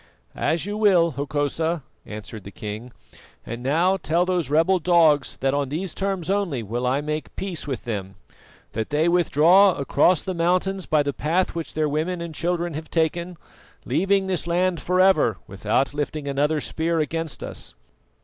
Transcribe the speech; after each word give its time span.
"As 0.33 0.65
you 0.65 0.77
will, 0.77 1.11
Hokosa," 1.11 1.83
answered 2.07 2.43
the 2.43 2.49
king. 2.49 2.91
"And 3.45 3.61
now 3.61 3.97
tell 3.97 4.25
those 4.25 4.49
rebel 4.49 4.79
dogs 4.79 5.37
that 5.41 5.53
on 5.53 5.69
these 5.69 5.93
terms 5.93 6.27
only 6.27 6.63
will 6.63 6.87
I 6.87 7.01
make 7.01 7.35
peace 7.35 7.67
with 7.67 7.83
them 7.85 8.15
that 8.71 8.89
they 8.89 9.07
withdraw 9.07 9.73
across 9.75 10.23
the 10.23 10.33
mountains 10.33 10.87
by 10.87 11.03
the 11.03 11.13
path 11.13 11.53
which 11.53 11.75
their 11.75 11.87
women 11.87 12.19
and 12.19 12.33
children 12.33 12.73
have 12.73 12.89
taken, 12.89 13.37
leaving 13.85 14.25
this 14.25 14.47
land 14.47 14.81
for 14.81 14.99
ever 14.99 15.37
without 15.45 15.93
lifting 15.93 16.27
another 16.27 16.59
spear 16.61 16.99
against 16.99 17.43
us. 17.43 17.75